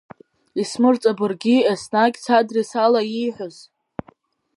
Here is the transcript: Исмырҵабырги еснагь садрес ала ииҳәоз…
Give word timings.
Исмырҵабырги 0.61 1.57
еснагь 1.71 2.17
садрес 2.25 2.71
ала 2.85 3.01
ииҳәоз… 3.05 3.55